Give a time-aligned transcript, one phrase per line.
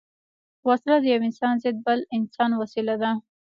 [0.67, 3.11] وسله د یو انسان ضد بل انسان وسيله ده